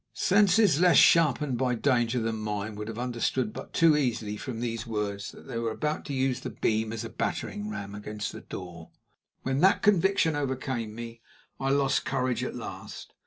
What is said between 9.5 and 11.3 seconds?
that conviction overcame me,